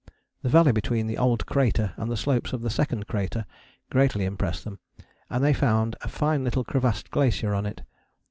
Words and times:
The 0.41 0.49
valley 0.49 0.71
between 0.71 1.05
the 1.05 1.19
old 1.19 1.45
crater 1.45 1.93
and 1.95 2.09
the 2.11 2.17
slopes 2.17 2.53
of 2.53 2.63
the 2.63 2.71
second 2.71 3.05
crater 3.05 3.45
greatly 3.91 4.25
impressed 4.25 4.63
them, 4.63 4.79
and 5.29 5.43
they 5.43 5.53
found 5.53 5.95
a 6.01 6.07
fine 6.07 6.43
little 6.43 6.63
crevassed 6.63 7.11
glacier 7.11 7.53
in 7.53 7.67
it. 7.67 7.83